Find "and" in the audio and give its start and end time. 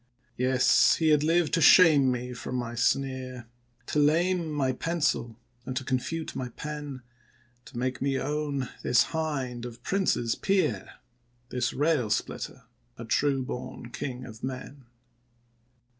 5.63-5.85